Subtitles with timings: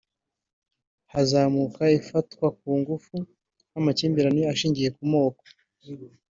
[1.13, 3.15] hazamuka ifatwa ku ngufu
[3.71, 5.43] n’amakimbirane ashingiye ku moko